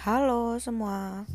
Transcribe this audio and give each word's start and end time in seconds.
Halo 0.00 0.56
semua. 0.56 1.28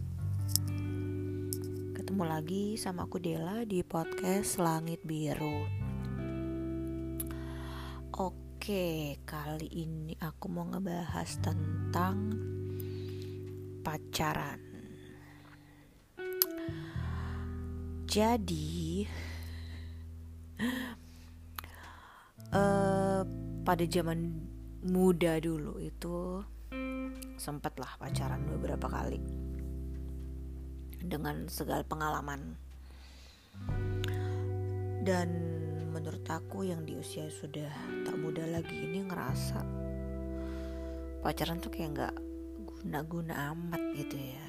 Ketemu 1.94 2.24
lagi 2.26 2.82
sama 2.82 3.06
aku 3.06 3.22
Dela 3.22 3.62
di 3.62 3.86
podcast 3.86 4.58
Langit 4.58 5.06
Biru. 5.06 5.70
Oke, 8.10 9.22
kali 9.22 9.70
ini 9.70 10.18
aku 10.18 10.50
mau 10.50 10.66
ngebahas 10.66 11.30
tentang 11.46 12.18
pacaran. 13.86 14.58
Jadi 18.10 19.06
uh, 22.50 23.22
Pada 23.62 23.86
zaman 23.86 24.42
muda 24.82 25.38
dulu 25.38 25.78
itu 25.78 26.42
sempat 27.36 27.76
lah 27.76 28.00
pacaran 28.00 28.44
beberapa 28.48 28.88
kali. 28.88 29.20
Dengan 31.00 31.46
segala 31.52 31.84
pengalaman. 31.86 32.56
Dan 35.06 35.30
menurut 35.94 36.26
aku 36.28 36.66
yang 36.66 36.84
di 36.84 36.98
usia 36.98 37.30
sudah 37.30 37.72
tak 38.04 38.18
muda 38.18 38.44
lagi 38.50 38.74
ini 38.74 39.06
ngerasa 39.06 39.60
pacaran 41.22 41.62
tuh 41.62 41.72
kayak 41.72 41.90
nggak 41.94 42.16
guna-guna 42.66 43.54
amat 43.54 43.82
gitu 43.98 44.18
ya. 44.18 44.48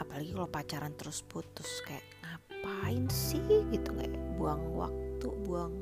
Apalagi 0.00 0.32
kalau 0.32 0.50
pacaran 0.50 0.94
terus 0.96 1.22
putus 1.22 1.68
kayak 1.86 2.06
ngapain 2.24 3.06
sih 3.10 3.42
gitu 3.70 3.92
kayak 3.94 4.16
buang 4.36 4.64
waktu 4.74 5.28
buang 5.44 5.76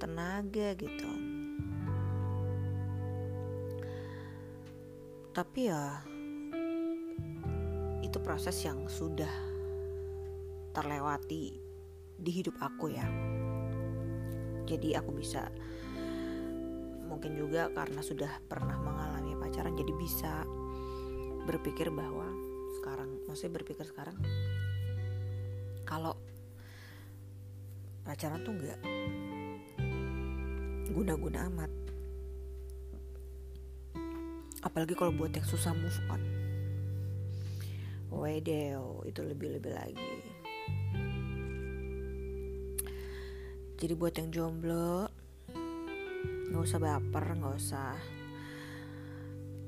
tenaga 0.00 0.72
gitu 0.80 1.19
tapi 5.30 5.70
ya 5.70 6.02
itu 8.02 8.18
proses 8.18 8.58
yang 8.66 8.90
sudah 8.90 9.30
terlewati 10.74 11.54
di 12.18 12.30
hidup 12.30 12.58
aku 12.58 12.90
ya. 12.90 13.06
Jadi 14.66 14.94
aku 14.98 15.14
bisa 15.14 15.50
mungkin 17.10 17.34
juga 17.34 17.70
karena 17.74 18.02
sudah 18.02 18.30
pernah 18.46 18.78
mengalami 18.78 19.34
pacaran 19.34 19.74
jadi 19.74 19.92
bisa 19.98 20.46
berpikir 21.46 21.90
bahwa 21.90 22.30
sekarang 22.78 23.18
maksudnya 23.26 23.58
berpikir 23.58 23.82
sekarang 23.82 24.14
kalau 25.82 26.14
pacaran 28.06 28.46
tuh 28.46 28.54
nggak 28.54 28.80
guna-guna 30.94 31.50
amat 31.50 31.79
apalagi 34.60 34.92
kalau 34.92 35.12
buat 35.16 35.32
yang 35.32 35.46
susah 35.46 35.72
move 35.72 36.00
on. 36.12 36.22
Wedeo 38.10 39.06
itu 39.06 39.22
lebih-lebih 39.22 39.72
lagi. 39.72 40.14
Jadi 43.80 43.92
buat 43.96 44.12
yang 44.12 44.28
jomblo 44.28 45.08
nggak 46.50 46.66
usah 46.66 46.82
baper 46.82 47.24
nggak 47.38 47.56
usah 47.56 47.94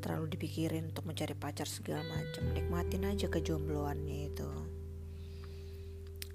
terlalu 0.03 0.35
dipikirin 0.35 0.91
untuk 0.91 1.07
mencari 1.07 1.33
pacar 1.33 1.65
segala 1.65 2.03
macam. 2.11 2.51
Nikmatin 2.53 3.07
aja 3.07 3.31
kejombloannya 3.31 4.19
itu. 4.29 4.51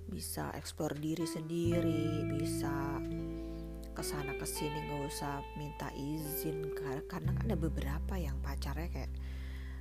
Bisa 0.08 0.56
eksplor 0.56 0.96
diri 0.98 1.28
sendiri 1.28 2.24
bisa 2.40 2.98
ke 3.98 4.06
sana 4.06 4.38
ke 4.38 4.46
sini 4.46 4.78
nggak 4.86 5.10
usah 5.10 5.42
minta 5.58 5.90
izin 5.98 6.70
karena 6.78 7.02
kan 7.10 7.26
ada 7.42 7.58
beberapa 7.58 8.14
yang 8.14 8.38
pacarnya 8.46 8.94
kayak 8.94 9.10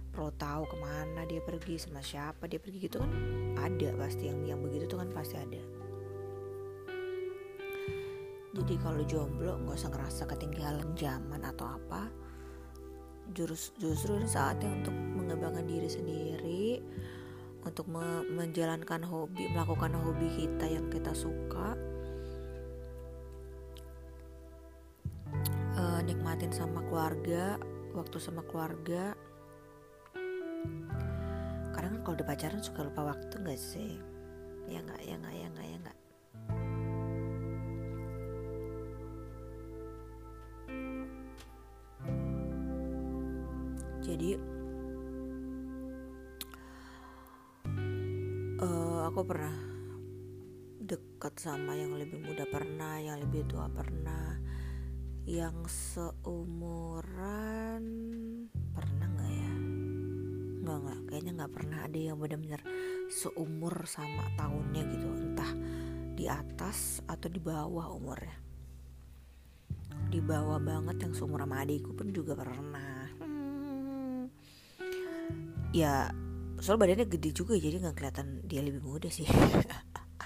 perlu 0.08 0.32
tahu 0.40 0.64
ke 0.64 0.76
mana 0.80 1.28
dia 1.28 1.44
pergi 1.44 1.76
sama 1.76 2.00
siapa 2.00 2.48
dia 2.48 2.56
pergi 2.56 2.88
gitu 2.88 2.96
kan 2.96 3.12
ada 3.60 3.92
pasti 4.00 4.32
yang 4.32 4.40
yang 4.48 4.64
begitu 4.64 4.88
tuh 4.88 5.04
kan 5.04 5.12
pasti 5.12 5.36
ada. 5.36 5.60
Jadi 8.56 8.74
kalau 8.80 9.04
jomblo 9.04 9.60
nggak 9.60 9.76
usah 9.76 9.92
ngerasa 9.92 10.22
ketinggalan 10.32 10.96
zaman 10.96 11.44
atau 11.44 11.76
apa 11.76 12.08
justru 13.36 14.16
ini 14.16 14.24
saatnya 14.24 14.72
untuk 14.80 14.96
mengembangkan 14.96 15.68
diri 15.68 15.92
sendiri 15.92 16.64
untuk 17.68 17.84
me 17.84 18.24
menjalankan 18.32 19.04
hobi 19.04 19.52
melakukan 19.52 19.92
hobi 19.92 20.32
kita 20.40 20.72
yang 20.72 20.88
kita 20.88 21.12
suka 21.12 21.76
keluarga 27.06 27.54
waktu 27.94 28.18
sama 28.18 28.42
keluarga. 28.50 29.14
Kadang 31.70 31.90
kan 31.94 32.00
kalau 32.02 32.18
udah 32.18 32.26
pacaran 32.26 32.58
suka 32.58 32.82
lupa 32.82 33.14
waktu 33.14 33.30
gak 33.46 33.62
sih? 33.62 33.94
Ya 34.66 34.82
nggak 34.82 35.06
ya 35.06 35.14
nggak 35.14 35.34
ya 35.38 35.46
nggak 35.54 35.66
ya 35.70 35.76
nggak. 35.86 35.98
Jadi 44.02 44.30
uh, 48.58 49.06
aku 49.06 49.20
pernah 49.22 49.54
dekat 50.82 51.38
sama 51.38 51.78
yang 51.78 51.94
lebih 51.94 52.18
muda 52.18 52.42
pernah 52.50 52.98
yang 52.98 53.22
lebih 53.22 53.46
tua 53.46 53.70
pernah 53.70 54.42
yang 55.26 55.66
seumuran 55.66 57.02
pernah 58.70 59.10
nggak 59.10 59.32
ya? 59.34 59.54
Nggak 60.62 60.78
nggak. 60.86 60.98
Kayaknya 61.10 61.32
nggak 61.42 61.50
pernah 61.50 61.82
ada 61.82 61.98
yang 61.98 62.14
benar-benar 62.22 62.62
seumur 63.10 63.74
sama 63.90 64.30
tahunnya 64.38 64.86
gitu. 64.86 65.10
Entah 65.10 65.50
di 66.14 66.30
atas 66.30 67.02
atau 67.10 67.26
di 67.26 67.42
bawah 67.42 67.90
umurnya. 67.90 68.38
Di 70.06 70.22
bawah 70.22 70.62
banget 70.62 71.02
yang 71.02 71.10
seumur 71.18 71.42
sama 71.42 71.66
adikku 71.66 71.90
pun 71.98 72.14
juga 72.14 72.38
pernah. 72.38 73.10
Hmm. 73.18 74.30
ya 75.74 76.08
soal 76.62 76.80
badannya 76.80 77.04
gede 77.04 77.36
juga 77.36 77.52
jadi 77.58 77.82
nggak 77.82 77.98
kelihatan 77.98 78.46
dia 78.46 78.62
lebih 78.62 78.86
muda 78.86 79.10
sih. 79.10 79.26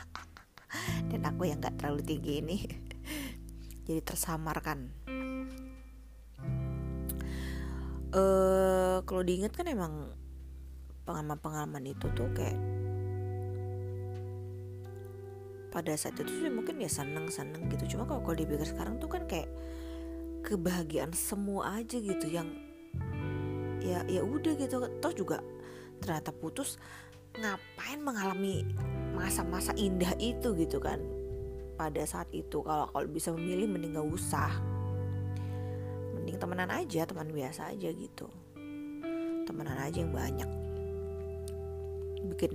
Dan 1.10 1.24
aku 1.24 1.48
yang 1.48 1.64
nggak 1.64 1.80
terlalu 1.80 2.04
tinggi 2.04 2.44
ini 2.44 2.56
jadi 3.90 4.06
tersamarkan. 4.06 4.94
Uh, 8.14 9.02
kalau 9.02 9.22
diingat 9.26 9.50
kan 9.50 9.66
emang 9.66 10.14
pengalaman-pengalaman 11.02 11.90
itu 11.90 12.06
tuh 12.14 12.30
kayak 12.30 12.54
pada 15.74 15.94
saat 15.94 16.18
itu 16.18 16.30
sih 16.30 16.50
mungkin 16.50 16.78
ya 16.78 16.86
seneng 16.86 17.26
seneng 17.34 17.66
gitu. 17.66 17.98
Cuma 17.98 18.06
kalau 18.06 18.22
kalau 18.22 18.38
dipikir 18.38 18.62
sekarang 18.62 19.02
tuh 19.02 19.10
kan 19.10 19.26
kayak 19.26 19.50
kebahagiaan 20.46 21.10
semua 21.10 21.82
aja 21.82 21.98
gitu 21.98 22.30
yang 22.30 22.46
ya 23.82 24.06
ya 24.06 24.22
udah 24.22 24.54
gitu. 24.54 24.86
Toh 25.02 25.14
juga 25.14 25.42
ternyata 25.98 26.30
putus 26.30 26.78
ngapain 27.34 27.98
mengalami 28.02 28.66
masa-masa 29.14 29.74
indah 29.74 30.14
itu 30.18 30.54
gitu 30.54 30.78
kan 30.78 31.19
pada 31.80 32.04
saat 32.04 32.28
itu. 32.36 32.60
Kalau 32.60 32.92
kalau 32.92 33.08
bisa 33.08 33.32
memilih 33.32 33.64
mending 33.64 33.96
gak 33.96 34.04
usah. 34.04 34.52
Mending 36.12 36.36
temenan 36.36 36.68
aja 36.68 37.08
teman 37.08 37.32
biasa 37.32 37.72
aja 37.72 37.88
gitu. 37.88 38.28
Temenan 39.48 39.80
aja 39.80 40.04
yang 40.04 40.12
banyak. 40.12 40.50
Bikin 42.36 42.52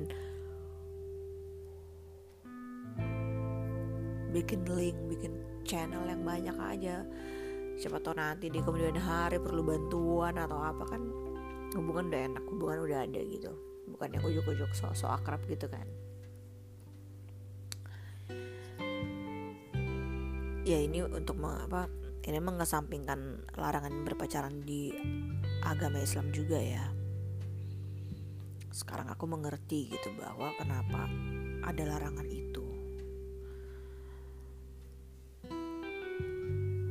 bikin 4.29 4.61
link 4.69 4.97
bikin 5.09 5.33
channel 5.65 6.05
yang 6.05 6.21
banyak 6.21 6.53
aja. 6.61 7.01
Siapa 7.81 7.97
tahu 8.05 8.13
nanti 8.13 8.53
di 8.53 8.61
kemudian 8.61 8.93
hari 9.01 9.41
perlu 9.41 9.65
bantuan 9.65 10.37
atau 10.37 10.61
apa 10.61 10.85
kan 10.85 11.01
hubungan 11.73 12.13
udah 12.13 12.21
enak 12.29 12.43
hubungan 12.45 12.77
udah 12.85 12.99
ada 13.09 13.21
gitu. 13.25 13.51
Bukan 13.89 14.13
yang 14.13 14.23
ujuk-ujuk 14.23 14.69
so-so 14.77 15.09
akrab 15.09 15.41
gitu 15.49 15.65
kan 15.65 16.04
ya 20.65 20.81
ini 20.81 21.05
untuk 21.05 21.37
apa 21.45 21.85
ini 22.25 22.41
mengesampingkan 22.41 23.53
larangan 23.53 24.01
berpacaran 24.01 24.65
di 24.65 24.89
agama 25.61 26.01
Islam 26.01 26.33
juga 26.33 26.57
ya. 26.57 26.89
Sekarang 28.73 29.13
aku 29.13 29.29
mengerti 29.29 29.93
gitu 29.93 30.09
bahwa 30.17 30.49
kenapa 30.57 31.05
ada 31.69 31.83
larangan 31.85 32.25
itu. 32.25 32.65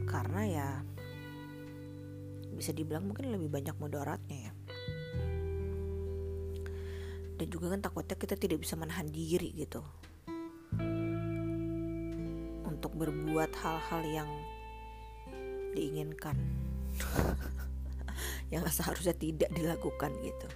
Karena 0.06 0.40
ya 0.46 0.68
bisa 2.54 2.70
dibilang 2.70 3.10
mungkin 3.10 3.34
lebih 3.34 3.50
banyak 3.50 3.74
mudaratnya 3.82 4.38
ya. 4.38 4.52
Dan 7.42 7.46
juga 7.50 7.74
kan 7.74 7.82
takutnya 7.82 8.14
kita 8.14 8.38
tidak 8.38 8.62
bisa 8.62 8.78
menahan 8.78 9.10
diri 9.10 9.50
gitu 9.50 9.82
berbuat 12.94 13.50
hal-hal 13.58 14.02
yang 14.06 14.30
diinginkan. 15.74 16.38
Yang 18.54 18.78
seharusnya 18.78 19.16
tidak 19.18 19.50
dilakukan 19.50 20.14
gitu. 20.22 20.48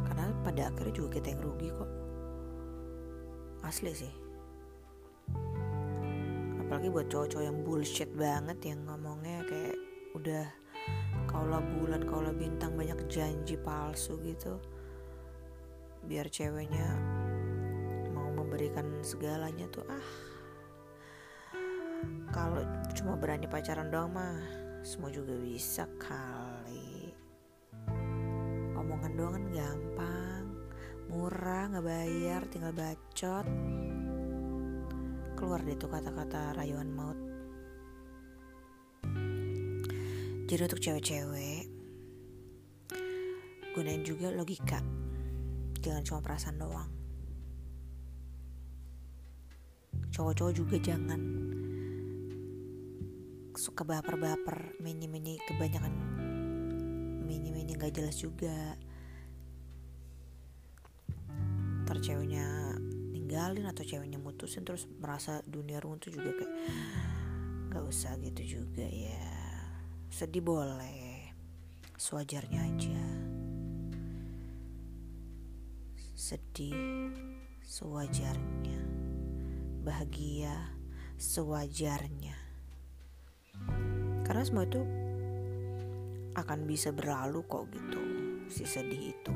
Karena 0.00 0.32
pada 0.40 0.72
akhirnya 0.72 0.94
juga 0.96 1.20
kita 1.20 1.36
yang 1.36 1.42
rugi 1.44 1.68
kok. 1.68 1.90
Asli 3.68 3.92
sih. 3.92 4.14
Apalagi 6.64 6.88
buat 6.88 7.12
cowok-cowok 7.12 7.44
yang 7.44 7.58
bullshit 7.60 8.08
banget 8.16 8.56
yang 8.64 8.80
ngomongnya 8.88 9.44
kayak 9.44 9.76
udah 10.16 10.46
kaulah 11.28 11.60
bulan 11.76 12.00
kaulah 12.08 12.32
bintang 12.32 12.72
banyak 12.78 12.96
janji 13.12 13.60
palsu 13.60 14.16
gitu 14.24 14.56
biar 16.04 16.28
ceweknya 16.28 16.84
mau 18.12 18.28
memberikan 18.28 18.84
segalanya 19.00 19.64
tuh 19.72 19.84
ah. 19.88 20.08
Kalau 22.28 22.60
cuma 22.92 23.16
berani 23.16 23.48
pacaran 23.48 23.88
doang 23.88 24.12
mah 24.12 24.36
semua 24.84 25.08
juga 25.08 25.32
bisa 25.40 25.88
kali. 25.96 27.16
Omongan 28.76 29.12
doang 29.16 29.32
kan 29.32 29.44
gampang 29.48 30.44
murah 31.08 31.72
nggak 31.72 31.86
bayar 31.88 32.42
tinggal 32.52 32.76
bacot. 32.76 33.46
Keluar 35.34 35.60
deh 35.64 35.76
tuh 35.80 35.88
kata-kata 35.88 36.52
rayuan 36.60 36.92
maut. 36.92 37.16
Jadi 40.44 40.60
untuk 40.60 40.84
cewek-cewek 40.84 41.74
gunain 43.74 44.06
juga 44.06 44.30
logika 44.30 44.78
jangan 45.84 46.00
cuma 46.00 46.20
perasaan 46.24 46.56
doang. 46.56 46.90
Cowok-cowok 50.08 50.54
juga 50.56 50.76
jangan 50.80 51.20
suka 53.54 53.84
baper-baper 53.84 54.80
mini-mini 54.80 55.38
kebanyakan 55.44 55.92
mini-mini 57.28 57.76
gak 57.76 57.92
jelas 57.92 58.16
juga. 58.16 58.80
Ntar 61.84 62.00
ceweknya 62.00 62.80
ninggalin 63.12 63.68
atau 63.68 63.84
ceweknya 63.84 64.16
mutusin 64.16 64.64
terus 64.64 64.88
merasa 64.98 65.44
dunia 65.44 65.84
runtuh 65.84 66.08
juga 66.08 66.32
kayak 66.32 66.54
gak 67.68 67.84
usah 67.84 68.16
gitu 68.24 68.62
juga 68.64 68.88
ya. 68.88 69.28
Sedih 70.08 70.40
boleh 70.40 71.34
sewajarnya 71.98 72.60
aja 72.70 73.23
sedih 76.14 77.10
sewajarnya, 77.66 78.78
bahagia 79.82 80.54
sewajarnya. 81.18 82.38
Karena 84.22 84.42
semua 84.46 84.62
itu 84.62 84.78
akan 86.38 86.70
bisa 86.70 86.94
berlalu 86.94 87.42
kok 87.50 87.66
gitu. 87.74 87.98
Si 88.46 88.62
sedih 88.62 89.10
itu 89.10 89.34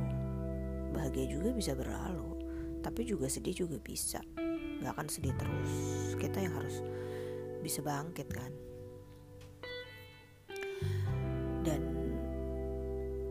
bahagia 0.94 1.26
juga 1.26 1.50
bisa 1.50 1.74
berlalu, 1.74 2.46
tapi 2.78 3.02
juga 3.02 3.26
sedih 3.26 3.66
juga 3.66 3.82
bisa. 3.82 4.22
Gak 4.78 4.94
akan 4.94 5.10
sedih 5.10 5.34
terus. 5.34 5.72
Kita 6.14 6.38
yang 6.38 6.62
harus 6.62 6.78
bisa 7.58 7.82
bangkit 7.82 8.30
kan. 8.30 8.54
Dan 11.66 11.82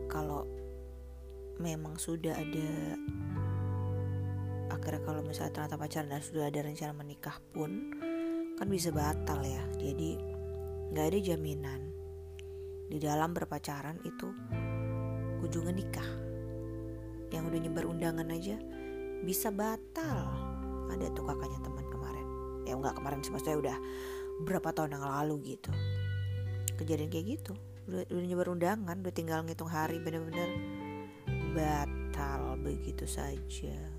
kalau 0.04 0.44
memang 1.56 1.96
sudah 1.96 2.36
ada 2.36 2.94
akhirnya 4.88 5.04
kalau 5.04 5.20
misalnya 5.20 5.52
ternyata 5.52 5.76
pacaran 5.76 6.08
dan 6.08 6.24
sudah 6.24 6.48
ada 6.48 6.60
rencana 6.64 6.92
menikah 6.96 7.36
pun 7.52 7.92
kan 8.56 8.72
bisa 8.72 8.88
batal 8.88 9.44
ya. 9.44 9.60
Jadi 9.76 10.16
nggak 10.96 11.06
ada 11.12 11.18
jaminan. 11.20 11.80
Di 12.88 12.96
dalam 12.96 13.36
berpacaran 13.36 14.00
itu 14.00 14.32
ujungnya 15.44 15.76
nikah. 15.76 16.10
Yang 17.28 17.42
udah 17.52 17.60
nyebar 17.60 17.84
undangan 17.84 18.32
aja 18.32 18.56
bisa 19.28 19.52
batal. 19.52 20.24
Ada 20.88 21.12
tuh 21.12 21.28
kakaknya 21.28 21.60
teman 21.60 21.84
kemarin. 21.92 22.26
Ya 22.64 22.72
nggak 22.72 22.96
kemarin 22.96 23.20
sih 23.20 23.28
maksudnya 23.28 23.60
udah 23.60 23.76
berapa 24.48 24.72
tahun 24.72 24.96
yang 24.96 25.04
lalu 25.04 25.52
gitu. 25.52 25.68
Kejadian 26.80 27.12
kayak 27.12 27.36
gitu. 27.36 27.52
Udah, 27.92 28.08
udah 28.08 28.24
nyebar 28.24 28.48
undangan 28.56 28.96
udah 29.04 29.12
tinggal 29.12 29.44
ngitung 29.44 29.68
hari 29.68 30.00
bener-bener 30.00 30.48
batal 31.52 32.56
begitu 32.56 33.04
saja 33.04 33.97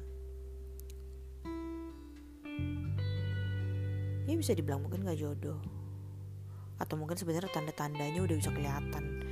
ya 4.29 4.37
bisa 4.37 4.53
dibilang 4.53 4.85
mungkin 4.85 5.01
gak 5.01 5.17
jodoh. 5.17 5.57
Atau 6.77 6.95
mungkin 6.95 7.17
sebenarnya 7.17 7.49
tanda-tandanya 7.49 8.21
udah 8.21 8.35
bisa 8.37 8.53
kelihatan. 8.53 9.25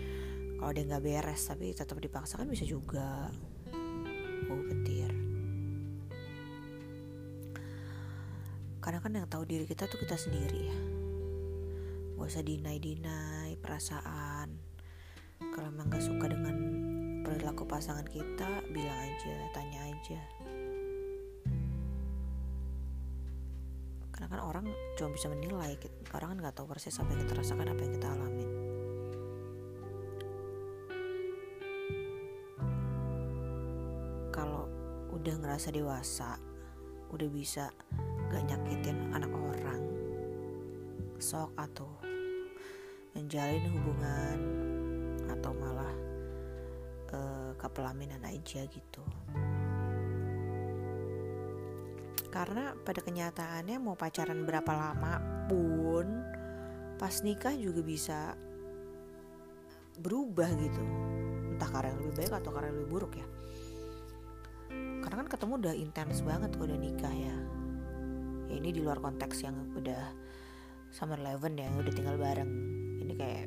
Kalau 0.57 0.71
dia 0.73 0.83
nggak 0.89 1.05
beres 1.05 1.45
tapi 1.45 1.69
tetap 1.69 2.01
dipaksa 2.01 2.41
kan 2.41 2.49
bisa 2.49 2.65
juga. 2.65 3.29
Oh 4.49 4.61
petir. 4.65 5.13
Karena 8.81 8.99
kan 9.03 9.13
yang 9.13 9.29
tahu 9.29 9.45
diri 9.45 9.69
kita 9.69 9.85
tuh 9.85 10.01
kita 10.01 10.17
sendiri 10.17 10.59
ya. 10.65 10.79
Gak 12.17 12.27
usah 12.33 12.41
dinai-dinai 12.41 13.53
perasaan. 13.61 14.49
Kalau 15.53 15.67
emang 15.69 15.93
gak 15.93 16.01
suka 16.01 16.25
dengan 16.25 16.55
perilaku 17.21 17.69
pasangan 17.69 18.07
kita 18.09 18.65
bilang 18.71 18.97
aja 18.97 19.35
tanya 19.51 19.79
aja 19.91 20.21
kan 24.27 24.39
orang 24.43 24.65
cuma 24.99 25.15
bisa 25.15 25.31
menilai 25.31 25.79
orang 26.11 26.35
kan 26.35 26.37
nggak 26.43 26.55
tahu 26.55 26.67
persis 26.67 26.99
apa 26.99 27.09
yang 27.15 27.21
kita 27.23 27.33
rasakan 27.39 27.67
apa 27.71 27.81
yang 27.83 27.93
kita 27.95 28.07
alamin 28.11 28.49
kalau 34.35 34.67
udah 35.15 35.35
ngerasa 35.39 35.71
dewasa 35.71 36.37
udah 37.07 37.29
bisa 37.31 37.71
gak 38.27 38.43
nyakitin 38.51 39.15
anak 39.15 39.31
orang 39.31 39.81
sok 41.17 41.49
atau 41.55 41.87
menjalin 43.15 43.65
hubungan 43.73 44.39
atau 45.31 45.51
malah 45.55 45.95
uh, 47.15 47.51
kepelaminan 47.57 48.21
aja 48.27 48.67
gitu 48.67 49.03
karena 52.37 52.77
pada 52.77 53.01
kenyataannya 53.01 53.81
mau 53.81 53.97
pacaran 53.97 54.45
berapa 54.45 54.69
lama 54.69 55.17
pun 55.49 56.05
pas 57.01 57.25
nikah 57.25 57.57
juga 57.57 57.81
bisa 57.81 58.37
berubah 59.97 60.45
gitu. 60.61 60.83
Entah 61.57 61.65
karena 61.73 61.97
yang 61.97 61.99
lebih 62.05 62.13
baik 62.21 62.33
atau 62.37 62.53
karena 62.53 62.69
yang 62.69 62.77
lebih 62.77 62.91
buruk 62.93 63.13
ya. 63.17 63.27
Karena 65.01 65.25
kan 65.25 65.29
ketemu 65.33 65.53
udah 65.65 65.73
intens 65.73 66.21
banget 66.21 66.53
udah 66.61 66.77
nikah 66.77 67.09
ya. 67.09 67.37
Ya 68.53 68.53
ini 68.53 68.69
di 68.69 68.85
luar 68.85 69.01
konteks 69.01 69.41
yang 69.41 69.73
udah 69.73 70.13
summer 70.93 71.17
eleven 71.17 71.57
ya 71.57 71.73
udah 71.73 71.89
tinggal 71.89 72.21
bareng. 72.21 72.51
Ini 73.01 73.13
kayak 73.17 73.45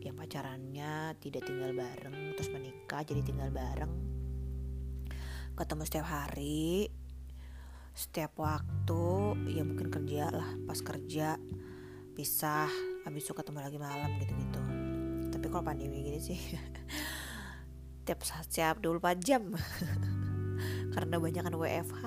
yang 0.00 0.16
pacarannya 0.16 1.12
tidak 1.20 1.44
tinggal 1.44 1.76
bareng 1.76 2.32
terus 2.40 2.48
menikah 2.48 3.04
jadi 3.04 3.20
tinggal 3.20 3.52
bareng. 3.52 3.92
Ketemu 5.60 5.82
setiap 5.84 6.08
hari 6.08 6.88
setiap 7.94 8.34
waktu 8.42 9.06
ya 9.54 9.62
mungkin 9.62 9.86
kerja 9.86 10.34
lah 10.34 10.50
pas 10.66 10.82
kerja 10.82 11.38
pisah 12.18 12.66
habis 13.06 13.22
itu 13.22 13.32
ketemu 13.34 13.62
lagi 13.62 13.78
malam 13.78 14.10
gitu-gitu. 14.18 14.62
Tapi 15.30 15.46
kalau 15.46 15.62
pandemi 15.62 16.02
gini 16.02 16.18
sih 16.18 16.38
tiap 18.06 18.26
saat 18.26 18.50
siap 18.50 18.82
24 18.82 19.22
jam. 19.22 19.42
Karena 20.94 21.18
banyak 21.18 21.42
kan 21.42 21.54
WFH 21.54 22.02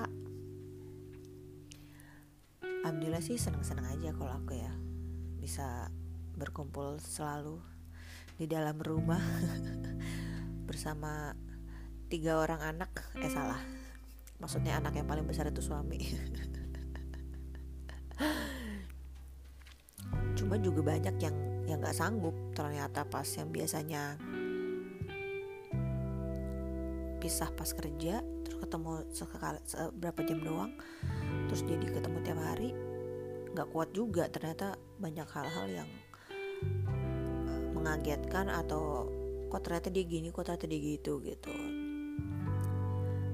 Alhamdulillah 2.88 3.20
sih 3.20 3.36
seneng-seneng 3.36 3.84
aja 3.84 4.16
kalau 4.16 4.32
aku 4.32 4.56
ya 4.56 4.72
bisa 5.36 5.92
berkumpul 6.36 7.00
selalu 7.00 7.60
di 8.36 8.44
dalam 8.44 8.76
rumah. 8.80 9.20
Bersama 10.68 11.32
tiga 12.12 12.40
orang 12.40 12.60
anak 12.76 12.92
eh 13.20 13.28
salah 13.28 13.77
maksudnya 14.38 14.78
anak 14.78 14.94
yang 14.98 15.06
paling 15.06 15.26
besar 15.26 15.50
itu 15.50 15.62
suami. 15.62 15.98
Cuma 20.38 20.54
juga 20.58 20.80
banyak 20.94 21.18
yang 21.18 21.36
yang 21.66 21.78
nggak 21.82 21.98
sanggup 21.98 22.32
ternyata 22.56 23.04
pas 23.04 23.26
yang 23.36 23.52
biasanya 23.52 24.16
pisah 27.18 27.50
pas 27.52 27.68
kerja 27.74 28.22
terus 28.46 28.56
ketemu 28.62 29.04
sekali 29.10 29.58
berapa 29.98 30.20
jam 30.24 30.38
doang 30.40 30.72
terus 31.50 31.66
jadi 31.66 31.84
ketemu 31.90 32.18
tiap 32.22 32.38
hari 32.40 32.70
nggak 33.52 33.68
kuat 33.74 33.90
juga. 33.90 34.30
Ternyata 34.30 34.78
banyak 35.02 35.28
hal-hal 35.28 35.66
yang 35.66 35.90
eh, 36.30 37.62
mengagetkan 37.74 38.46
atau 38.48 39.10
kok 39.48 39.64
ternyata 39.64 39.88
dia 39.88 40.04
gini 40.04 40.28
kok 40.28 40.44
ternyata 40.44 40.68
dia 40.68 40.80
gitu 40.80 41.18
gitu 41.24 41.77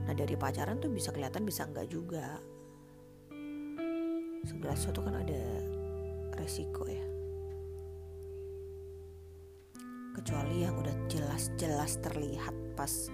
Nah 0.04 0.12
dari 0.12 0.36
pacaran 0.36 0.76
tuh 0.80 0.92
bisa 0.92 1.10
kelihatan 1.10 1.48
bisa 1.48 1.64
enggak 1.64 1.88
juga. 1.88 2.36
Segala 4.44 4.76
sesuatu 4.76 5.00
kan 5.00 5.16
ada 5.16 5.42
resiko 6.36 6.84
ya. 6.84 7.04
Kecuali 10.14 10.62
yang 10.62 10.78
udah 10.78 10.94
jelas-jelas 11.10 11.98
terlihat 12.04 12.54
pas 12.78 13.10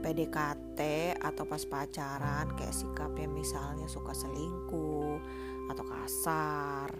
PDKT 0.00 0.80
atau 1.20 1.44
pas 1.44 1.62
pacaran 1.68 2.56
kayak 2.56 2.74
sikapnya 2.74 3.28
misalnya 3.28 3.86
suka 3.86 4.16
selingkuh 4.16 5.20
atau 5.68 5.84
kasar 5.84 6.90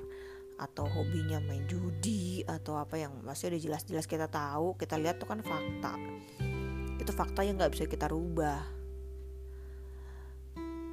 atau 0.60 0.84
hobinya 0.84 1.40
main 1.40 1.64
judi 1.64 2.44
atau 2.44 2.76
apa 2.76 3.00
yang 3.00 3.16
masih 3.24 3.48
udah 3.48 3.60
jelas-jelas 3.64 4.04
kita 4.04 4.28
tahu 4.28 4.76
kita 4.76 5.00
lihat 5.00 5.16
tuh 5.16 5.26
kan 5.32 5.40
fakta. 5.40 5.96
Itu 7.00 7.16
fakta 7.16 7.40
yang 7.40 7.56
nggak 7.56 7.72
bisa 7.72 7.88
kita 7.88 8.12
rubah 8.12 8.79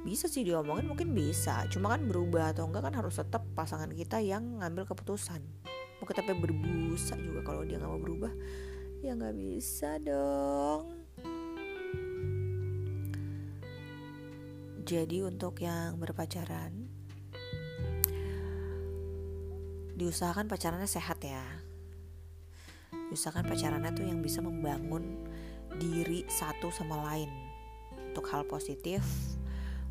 bisa 0.08 0.24
sih 0.24 0.40
diomongin 0.40 0.88
mungkin 0.88 1.12
bisa. 1.12 1.68
Cuma 1.68 1.92
kan 1.92 2.08
berubah 2.08 2.56
atau 2.56 2.64
enggak 2.64 2.88
kan 2.88 2.96
harus 2.96 3.20
tetap 3.20 3.44
pasangan 3.52 3.92
kita 3.92 4.24
yang 4.24 4.64
ngambil 4.64 4.88
keputusan. 4.88 5.44
Mau 6.00 6.08
kita 6.08 6.24
berbusa 6.24 7.20
juga 7.20 7.44
kalau 7.44 7.68
dia 7.68 7.76
nggak 7.76 7.92
mau 7.92 8.00
berubah 8.00 8.32
ya 9.04 9.12
nggak 9.12 9.36
bisa 9.36 10.00
dong. 10.00 10.96
Jadi 14.88 15.20
untuk 15.20 15.60
yang 15.60 16.00
berpacaran 16.00 16.88
diusahakan 19.98 20.48
pacarannya 20.48 20.88
sehat 20.88 21.20
ya. 21.20 21.44
Diusahakan 23.12 23.44
pacarannya 23.44 23.92
tuh 23.92 24.06
yang 24.08 24.24
bisa 24.24 24.40
membangun 24.40 25.28
diri 25.76 26.24
satu 26.30 26.72
sama 26.72 27.04
lain. 27.12 27.28
Untuk 28.08 28.24
hal 28.32 28.48
positif, 28.48 29.04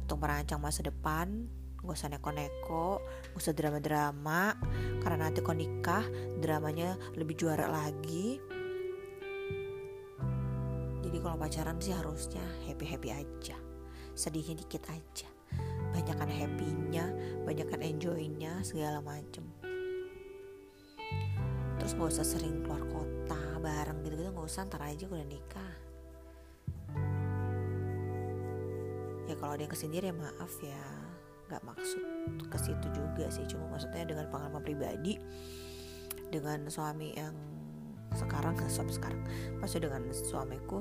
untuk 0.08 0.24
merancang 0.24 0.64
masa 0.64 0.88
depan, 0.88 1.52
gak 1.84 1.92
usah 1.92 2.08
neko-neko, 2.08 3.04
gak 3.04 3.44
usah 3.44 3.52
drama-drama, 3.52 4.56
karena 5.04 5.28
nanti 5.28 5.44
kau 5.44 5.52
nikah 5.52 6.08
dramanya 6.40 6.96
lebih 7.20 7.36
juara 7.36 7.68
lagi. 7.68 8.40
Jadi 11.04 11.18
kalau 11.20 11.36
pacaran 11.36 11.76
sih 11.84 11.92
harusnya 11.92 12.40
happy-happy 12.72 13.12
aja. 13.12 13.60
Sedihnya 14.16 14.56
dikit 14.56 14.88
aja. 14.88 15.28
Banyakkan 15.92 16.32
happynya 16.32 17.12
banyakkan 17.44 17.84
enjoynya 17.84 18.64
segala 18.64 19.04
macem. 19.04 19.44
Terus 21.84 21.92
gak 22.00 22.16
usah 22.16 22.24
sering 22.24 22.64
keluar 22.64 22.88
kota 22.88 23.60
bareng 23.60 24.08
gitu-gitu 24.08 24.32
gak 24.32 24.48
usah 24.48 24.64
ntar 24.72 24.88
aja 24.88 25.04
udah 25.04 25.28
nikah 25.28 25.74
ya 29.28 29.36
kalau 29.36 29.54
ada 29.54 29.64
yang 29.68 29.74
kesendiri 29.74 30.10
ya 30.10 30.16
maaf 30.16 30.54
ya. 30.64 30.84
Nggak 31.48 31.64
maksud 31.64 32.04
ke 32.48 32.58
situ 32.60 32.88
juga 32.92 33.26
sih. 33.32 33.46
Cuma 33.48 33.68
maksudnya 33.72 34.04
dengan 34.08 34.28
pengalaman 34.32 34.64
pribadi 34.64 35.20
dengan 36.28 36.68
suami 36.68 37.16
yang 37.16 37.36
sekarang 38.16 38.56
suami 38.72 38.92
sekarang 38.96 39.20
maksudnya 39.60 39.92
dengan 39.92 40.04
suamiku 40.16 40.80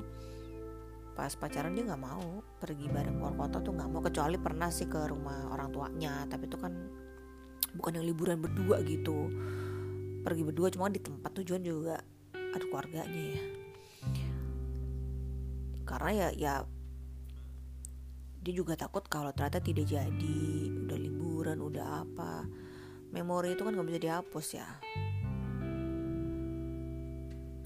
pas 1.17 1.33
pacaran 1.35 1.75
dia 1.75 1.83
nggak 1.83 2.03
mau 2.03 2.45
pergi 2.61 2.87
bareng 2.93 3.19
keluar 3.19 3.35
kota 3.35 3.59
tuh 3.65 3.73
nggak 3.73 3.89
mau. 3.89 4.05
Kecuali 4.05 4.37
pernah 4.37 4.69
sih 4.69 4.85
ke 4.85 5.01
rumah 5.09 5.49
orang 5.49 5.73
tuanya. 5.73 6.29
Tapi 6.29 6.45
itu 6.45 6.61
kan 6.61 6.73
bukan 7.73 7.93
yang 7.97 8.07
liburan 8.07 8.37
berdua 8.37 8.85
gitu. 8.85 9.33
Pergi 10.21 10.43
berdua 10.45 10.69
cuma 10.69 10.93
di 10.93 11.01
tempat 11.01 11.33
tujuan 11.41 11.65
juga 11.65 11.97
ada 12.37 12.65
keluarganya 12.69 13.23
ya. 13.33 13.45
Karena 15.89 16.11
ya 16.13 16.29
ya 16.37 16.55
dia 18.47 18.55
juga 18.55 18.79
takut 18.79 19.03
kalau 19.11 19.35
ternyata 19.35 19.59
tidak 19.59 19.91
jadi. 19.91 20.47
Udah 20.87 20.95
liburan 20.95 21.59
udah 21.59 22.07
apa. 22.07 22.47
Memori 23.11 23.59
itu 23.59 23.67
kan 23.67 23.75
nggak 23.75 23.89
bisa 23.91 23.99
dihapus 23.99 24.47
ya. 24.55 24.69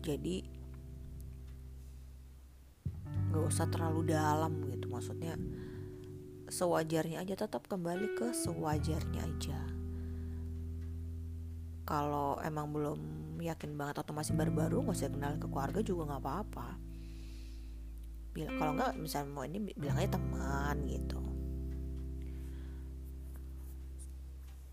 Jadi 0.01 0.41
gak 3.29 3.45
usah 3.45 3.69
terlalu 3.69 4.09
dalam 4.09 4.73
gitu. 4.73 4.89
Maksudnya 4.89 5.37
sewajarnya 6.49 7.29
aja 7.29 7.45
tetap 7.45 7.69
kembali 7.69 8.17
ke 8.17 8.33
sewajarnya 8.33 9.21
aja. 9.21 9.61
Kalau 11.85 12.41
emang 12.41 12.73
belum 12.73 13.01
yakin 13.45 13.77
banget 13.77 14.01
atau 14.01 14.17
masih 14.17 14.33
baru-baru 14.33 14.81
nggak 14.81 14.97
usah 14.97 15.13
kenal 15.13 15.37
ke 15.37 15.49
keluarga 15.49 15.81
juga 15.85 16.13
nggak 16.13 16.23
apa-apa 16.23 16.90
bilang 18.31 18.55
kalau 18.59 18.73
nggak 18.79 18.95
misalnya 18.99 19.31
mau 19.35 19.43
ini 19.43 19.59
bilang 19.75 19.99
aja 19.99 20.15
teman 20.15 20.77
gitu. 20.87 21.21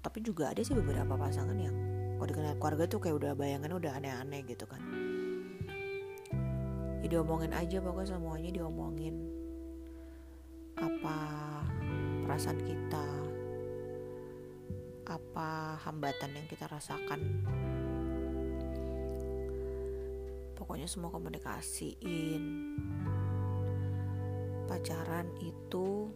Tapi 0.06 0.18
juga 0.24 0.54
ada 0.54 0.62
sih 0.64 0.78
beberapa 0.78 1.18
pasangan 1.18 1.58
yang 1.58 1.76
kalau 2.18 2.28
dikenal 2.34 2.56
keluarga 2.58 2.84
tuh 2.90 3.00
kayak 3.02 3.18
udah 3.22 3.32
bayangan 3.38 3.78
udah 3.78 3.92
aneh-aneh 3.98 4.42
gitu 4.48 4.66
kan. 4.70 4.82
Ya 7.02 7.08
diomongin 7.12 7.54
aja 7.54 7.78
pokoknya 7.82 8.18
semuanya 8.18 8.50
diomongin. 8.54 9.16
Apa 10.78 11.18
perasaan 12.26 12.62
kita? 12.62 13.08
Apa 15.08 15.82
hambatan 15.82 16.36
yang 16.38 16.48
kita 16.50 16.70
rasakan? 16.70 17.22
Pokoknya 20.58 20.90
semua 20.90 21.14
komunikasiin 21.14 22.44
pacaran 24.68 25.32
itu 25.40 26.12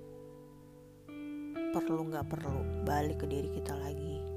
perlu 1.72 2.12
nggak 2.12 2.28
perlu 2.28 2.84
balik 2.84 3.24
ke 3.24 3.26
diri 3.32 3.50
kita 3.56 3.74
lagi. 3.80 4.32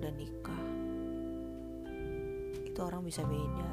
Udah 0.00 0.16
nikah 0.16 0.64
itu 2.64 2.80
orang 2.80 3.04
bisa 3.04 3.20
beda. 3.20 3.70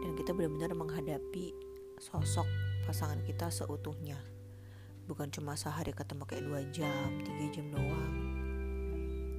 Dan 0.00 0.16
kita 0.16 0.32
benar-benar 0.32 0.72
menghadapi 0.72 1.52
sosok 2.00 2.48
pasangan 2.88 3.20
kita 3.28 3.52
seutuhnya. 3.52 4.16
Bukan 5.04 5.28
cuma 5.36 5.52
sehari 5.52 5.92
ketemu 5.92 6.24
kayak 6.24 6.48
dua 6.48 6.64
jam 6.72 7.20
tiga 7.28 7.44
jam 7.52 7.68
doang. 7.76 8.16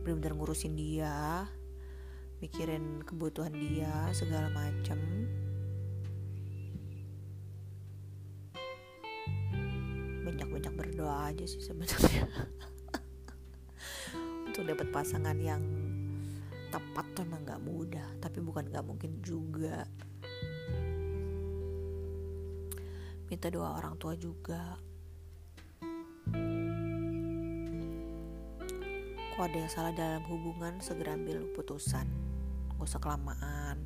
Benar-benar 0.06 0.34
ngurusin 0.38 0.78
dia 0.78 1.50
mikirin 2.38 3.02
kebutuhan 3.02 3.50
dia 3.50 4.14
segala 4.14 4.54
macam 4.54 5.02
banyak-banyak 10.22 10.74
berdoa 10.78 11.34
aja 11.34 11.50
sih 11.50 11.64
sebenarnya. 11.64 12.30
Untuk 14.46 14.70
dapat 14.70 14.94
pasangan 14.94 15.34
yang 15.40 15.64
tepat 16.70 17.08
tuh 17.18 17.26
emang 17.26 17.42
gak 17.48 17.64
mudah 17.64 18.06
tapi 18.22 18.44
bukan 18.46 18.70
gak 18.70 18.86
mungkin 18.86 19.18
juga. 19.26 19.90
Minta 23.28 23.50
doa 23.50 23.82
orang 23.82 23.98
tua 23.98 24.14
juga. 24.14 24.78
Kok 29.34 29.42
ada 29.42 29.58
yang 29.58 29.72
salah 29.74 29.94
dalam 29.94 30.22
hubungan 30.30 30.78
segera 30.82 31.18
ambil 31.18 31.50
putusan 31.54 32.27
gak 32.78 32.88
usah 32.88 33.02
kelamaan 33.02 33.78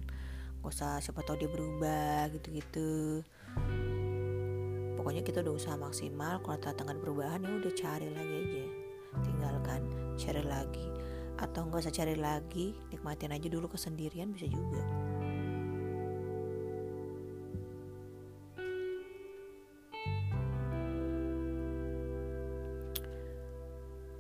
gak 0.62 0.72
usah 0.78 1.02
siapa 1.02 1.26
tahu 1.26 1.42
dia 1.42 1.50
berubah 1.50 2.30
gitu-gitu. 2.38 3.26
Pokoknya 4.94 5.26
kita 5.26 5.42
udah 5.42 5.58
usaha 5.58 5.74
maksimal 5.74 6.38
kalau 6.46 6.62
tantangan 6.62 7.02
perubahan 7.02 7.42
ya 7.42 7.50
udah 7.58 7.74
cari 7.74 8.08
lagi 8.14 8.36
aja. 8.46 8.66
Tinggalkan 9.26 9.82
cari 10.22 10.46
lagi. 10.46 10.86
Atau 11.42 11.66
nggak 11.66 11.82
usah 11.82 11.90
cari 11.90 12.14
lagi 12.14 12.78
nikmatin 12.94 13.34
aja 13.34 13.50
dulu 13.50 13.74
kesendirian 13.74 14.30
bisa 14.30 14.46
juga. 14.46 14.86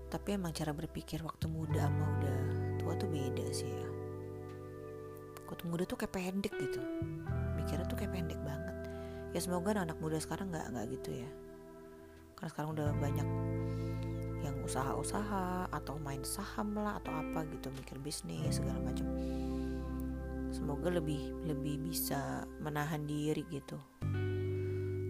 Tapi 0.10 0.28
emang 0.34 0.58
cara 0.58 0.74
berpikir 0.74 1.22
waktu 1.22 1.46
muda 1.46 1.86
sama 1.86 2.06
udah 2.18 2.40
tua 2.82 2.98
tuh 2.98 3.08
beda 3.08 3.46
sih 3.54 3.70
ya 3.70 4.00
muda 5.68 5.84
tuh 5.86 5.98
kayak 5.98 6.13
pendek 6.13 6.53
gitu. 6.58 6.82
Mikirnya 7.58 7.86
tuh 7.86 7.98
kayak 7.98 8.13
pendek 8.13 8.39
banget. 8.41 8.75
Ya 9.32 9.39
semoga 9.39 9.72
anak, 9.72 9.96
-anak 9.96 9.98
muda 10.01 10.18
sekarang 10.20 10.51
nggak 10.51 10.65
nggak 10.74 10.86
gitu 11.00 11.10
ya. 11.24 11.30
Karena 12.36 12.50
sekarang 12.51 12.70
udah 12.74 12.88
banyak 12.98 13.27
yang 14.41 14.56
usaha-usaha 14.65 15.70
atau 15.70 15.96
main 16.01 16.25
saham 16.25 16.74
lah 16.74 16.98
atau 16.98 17.13
apa 17.13 17.46
gitu 17.53 17.70
mikir 17.77 18.01
bisnis 18.01 18.58
segala 18.58 18.82
macam 18.82 19.06
semoga 20.51 20.91
lebih 20.91 21.32
lebih 21.48 21.80
bisa 21.80 22.44
menahan 22.60 23.08
diri 23.08 23.48
gitu. 23.48 23.80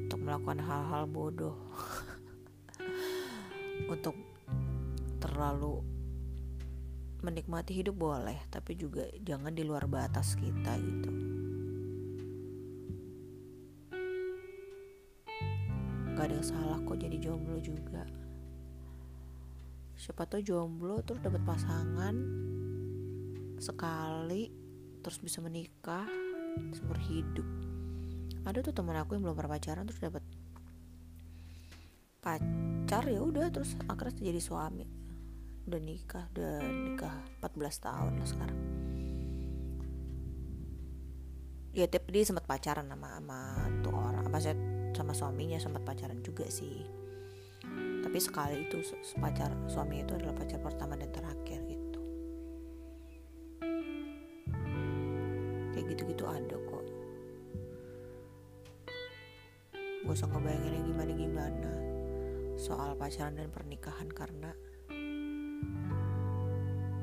Untuk 0.05 0.20
melakukan 0.22 0.62
hal-hal 0.62 1.03
bodoh. 1.10 1.58
Untuk 3.93 4.13
terlalu 5.17 5.81
menikmati 7.21 7.77
hidup 7.77 7.93
boleh 7.97 8.37
tapi 8.49 8.73
juga 8.73 9.05
jangan 9.21 9.53
di 9.53 9.61
luar 9.61 9.85
batas 9.85 10.33
kita 10.33 10.73
gitu. 10.81 11.11
Gak 16.17 16.25
ada 16.27 16.33
yang 16.37 16.45
salah 16.45 16.77
kok 16.81 16.97
jadi 16.97 17.17
jomblo 17.21 17.57
juga. 17.61 18.03
Siapa 19.97 20.25
tuh 20.25 20.41
jomblo 20.41 21.05
terus 21.05 21.21
dapat 21.21 21.41
pasangan 21.45 22.15
sekali 23.61 24.49
terus 25.05 25.21
bisa 25.21 25.41
menikah 25.45 26.09
seumur 26.73 26.97
hidup. 27.05 27.45
Ada 28.41 28.65
tuh 28.65 28.73
teman 28.73 28.97
aku 28.97 29.13
yang 29.13 29.29
belum 29.29 29.37
pernah 29.37 29.57
pacaran 29.57 29.85
terus 29.85 30.01
dapat 30.01 30.25
pacar 32.21 33.05
ya 33.09 33.21
udah 33.21 33.49
terus 33.49 33.73
akhirnya 33.89 34.21
jadi 34.21 34.41
suami 34.41 35.00
udah 35.70 35.82
nikah 35.82 36.25
udah 36.34 36.58
nikah 36.65 37.15
14 37.41 37.86
tahun 37.86 38.13
lah 38.18 38.27
sekarang. 38.27 38.62
Ya 41.72 41.88
tapi 41.88 42.10
dia 42.12 42.27
sempat 42.27 42.44
pacaran 42.44 42.89
sama 42.91 43.15
sama 43.15 43.41
tuh 43.80 43.96
orang 43.96 44.27
apa 44.27 44.38
sih 44.44 44.58
sama 44.91 45.15
suaminya 45.15 45.56
sempat 45.62 45.88
pacaran 45.88 46.20
juga 46.20 46.44
sih. 46.51 46.84
Tapi 48.01 48.18
sekali 48.20 48.68
itu 48.68 48.84
pacar 49.22 49.56
suami 49.72 50.03
itu 50.03 50.12
adalah 50.18 50.36
pacar 50.36 50.60
pertama 50.60 51.00
dan 51.00 51.13
terakhir 51.15 51.63
gitu. 51.63 52.01
Kayak 55.72 55.86
gitu-gitu 55.96 56.25
ada 56.27 56.58
kok. 56.60 56.86
Gak 60.01 60.12
usah 60.18 60.27
ngebayangin 60.27 60.84
gimana 60.91 61.12
gimana 61.15 61.72
soal 62.60 63.00
pacaran 63.00 63.39
dan 63.39 63.48
pernikahan 63.48 64.12
karena 64.12 64.51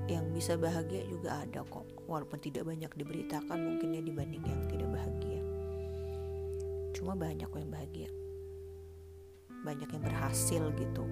yang 0.08 0.32
bisa 0.32 0.56
bahagia 0.56 1.04
juga 1.04 1.44
ada 1.44 1.60
kok. 1.68 1.84
Walaupun 2.08 2.40
tidak 2.40 2.64
banyak 2.64 2.88
diberitakan 2.96 3.58
mungkinnya 3.60 4.00
dibanding 4.00 4.40
yang 4.40 4.64
tidak 4.72 4.88
bahagia. 4.88 5.40
Cuma 6.96 7.12
banyak 7.12 7.46
yang 7.46 7.68
bahagia. 7.68 8.10
Banyak 9.68 9.88
yang 9.92 10.02
berhasil 10.02 10.62
gitu. 10.80 11.04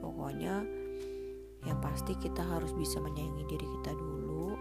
Pokoknya 0.00 0.64
yang 1.68 1.78
pasti 1.84 2.16
kita 2.16 2.40
harus 2.40 2.72
bisa 2.72 2.96
menyayangi 2.96 3.44
diri 3.44 3.66
kita 3.80 3.92
dulu. 3.92 4.56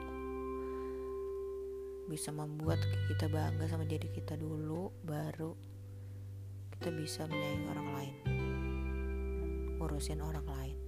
Bisa 2.11 2.35
membuat 2.35 2.83
kita 3.07 3.31
bangga 3.31 3.65
sama 3.71 3.87
diri 3.87 4.11
kita 4.11 4.35
dulu 4.35 4.91
baru 5.01 5.55
kita 6.75 6.91
bisa 6.91 7.23
menyayangi 7.25 7.67
orang 7.71 7.89
lain. 7.95 8.15
Ngurusin 9.79 10.19
orang 10.19 10.43
lain 10.43 10.84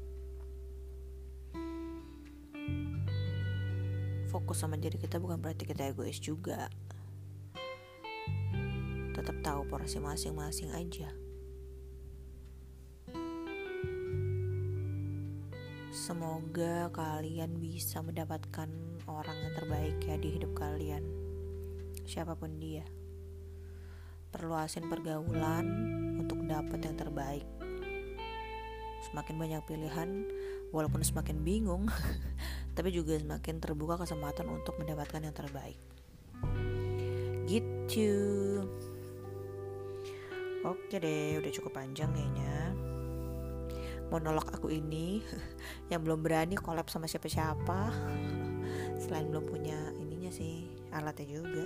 fokus 4.38 4.62
sama 4.62 4.77
diri 4.77 5.01
kita 5.01 5.17
bukan 5.17 5.41
berarti 5.41 5.65
kita 5.65 5.89
egois 5.89 6.22
juga. 6.22 6.70
Tetap 9.17 9.34
tahu 9.41 9.65
porsi 9.65 9.98
masing-masing 9.98 10.70
aja. 10.77 11.10
Semoga 15.89 16.94
kalian 16.94 17.58
bisa 17.58 18.06
mendapatkan 18.06 18.70
orang 19.10 19.38
yang 19.41 19.53
terbaik 19.58 19.98
ya 20.06 20.22
di 20.22 20.29
hidup 20.38 20.53
kalian. 20.53 21.01
Siapa 22.06 22.38
pun 22.38 22.62
dia. 22.62 22.86
Perluasin 24.29 24.86
pergaulan 24.86 25.65
untuk 26.22 26.46
dapat 26.46 26.77
yang 26.86 26.94
terbaik. 26.94 27.50
Semakin 29.10 29.36
banyak 29.41 29.62
pilihan 29.65 30.29
Walaupun 30.67 31.00
semakin 31.00 31.48
bingung 31.48 31.88
tapi 32.77 32.93
juga 32.93 33.17
semakin 33.17 33.57
terbuka 33.57 33.98
kesempatan 33.98 34.53
untuk 34.53 34.77
mendapatkan 34.77 35.18
yang 35.18 35.33
terbaik. 35.33 35.81
Gitu. 37.50 38.13
Oke 40.61 41.01
deh 41.01 41.42
udah 41.42 41.51
cukup 41.57 41.81
panjang 41.81 42.13
kayaknya. 42.13 42.77
Monolog 44.13 44.46
aku 44.53 44.70
ini 44.70 45.25
yang 45.92 46.05
belum 46.05 46.22
berani 46.22 46.53
collab 46.53 46.85
sama 46.94 47.09
siapa-siapa 47.09 47.90
selain 49.01 49.33
belum 49.33 49.50
punya 49.50 49.79
ininya 49.98 50.29
sih 50.29 50.70
alatnya 50.94 51.42
juga. 51.42 51.66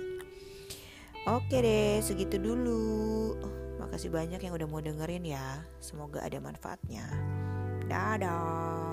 Oke 1.28 1.60
deh 1.60 2.00
segitu 2.00 2.40
dulu. 2.40 3.36
Makasih 3.84 4.08
banyak 4.08 4.40
yang 4.40 4.56
udah 4.56 4.64
mau 4.64 4.80
dengerin 4.80 5.28
ya. 5.28 5.60
Semoga 5.76 6.24
ada 6.24 6.40
manfaatnya. 6.40 7.04
Dadah 7.84 8.91